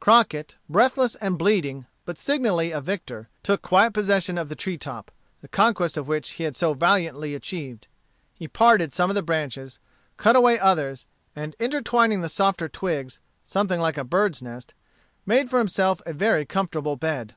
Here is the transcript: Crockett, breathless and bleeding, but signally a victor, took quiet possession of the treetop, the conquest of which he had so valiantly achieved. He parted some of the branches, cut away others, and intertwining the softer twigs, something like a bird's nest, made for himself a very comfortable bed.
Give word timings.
Crockett, 0.00 0.56
breathless 0.66 1.14
and 1.16 1.36
bleeding, 1.36 1.84
but 2.06 2.16
signally 2.16 2.70
a 2.72 2.80
victor, 2.80 3.28
took 3.42 3.60
quiet 3.60 3.92
possession 3.92 4.38
of 4.38 4.48
the 4.48 4.56
treetop, 4.56 5.10
the 5.42 5.46
conquest 5.48 5.98
of 5.98 6.08
which 6.08 6.30
he 6.30 6.44
had 6.44 6.56
so 6.56 6.72
valiantly 6.72 7.34
achieved. 7.34 7.86
He 8.32 8.48
parted 8.48 8.94
some 8.94 9.10
of 9.10 9.14
the 9.14 9.20
branches, 9.20 9.78
cut 10.16 10.36
away 10.36 10.58
others, 10.58 11.04
and 11.36 11.54
intertwining 11.60 12.22
the 12.22 12.30
softer 12.30 12.66
twigs, 12.66 13.20
something 13.44 13.78
like 13.78 13.98
a 13.98 14.04
bird's 14.04 14.40
nest, 14.40 14.72
made 15.26 15.50
for 15.50 15.58
himself 15.58 16.00
a 16.06 16.14
very 16.14 16.46
comfortable 16.46 16.96
bed. 16.96 17.34